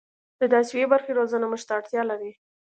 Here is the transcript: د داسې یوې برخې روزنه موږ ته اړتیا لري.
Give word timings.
د 0.39 0.41
داسې 0.53 0.71
یوې 0.75 0.85
برخې 0.93 1.11
روزنه 1.19 1.45
موږ 1.51 1.61
ته 1.67 1.73
اړتیا 1.79 2.01
لري. 2.11 2.31